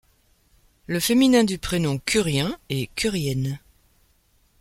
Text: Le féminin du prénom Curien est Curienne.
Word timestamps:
Le 0.87 0.99
féminin 0.99 1.43
du 1.43 1.59
prénom 1.59 1.99
Curien 1.99 2.57
est 2.69 2.87
Curienne. 2.95 3.59